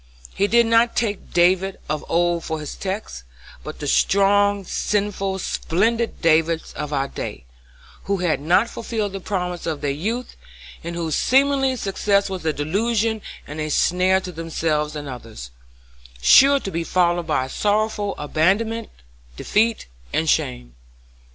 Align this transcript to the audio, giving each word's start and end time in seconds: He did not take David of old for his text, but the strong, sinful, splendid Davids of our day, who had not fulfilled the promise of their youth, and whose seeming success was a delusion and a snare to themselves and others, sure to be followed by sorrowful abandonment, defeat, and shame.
He 0.33 0.47
did 0.47 0.65
not 0.65 0.95
take 0.95 1.31
David 1.31 1.77
of 1.87 2.03
old 2.09 2.43
for 2.43 2.59
his 2.59 2.73
text, 2.73 3.21
but 3.63 3.77
the 3.77 3.85
strong, 3.85 4.65
sinful, 4.65 5.37
splendid 5.37 6.23
Davids 6.23 6.73
of 6.73 6.91
our 6.91 7.07
day, 7.07 7.45
who 8.05 8.17
had 8.17 8.41
not 8.41 8.67
fulfilled 8.67 9.13
the 9.13 9.19
promise 9.19 9.67
of 9.67 9.81
their 9.81 9.91
youth, 9.91 10.35
and 10.83 10.95
whose 10.95 11.15
seeming 11.15 11.77
success 11.77 12.31
was 12.31 12.43
a 12.43 12.51
delusion 12.51 13.21
and 13.45 13.59
a 13.61 13.69
snare 13.69 14.19
to 14.21 14.31
themselves 14.31 14.95
and 14.95 15.07
others, 15.07 15.51
sure 16.19 16.59
to 16.59 16.71
be 16.71 16.83
followed 16.83 17.27
by 17.27 17.45
sorrowful 17.45 18.15
abandonment, 18.17 18.89
defeat, 19.37 19.85
and 20.11 20.27
shame. 20.31 20.73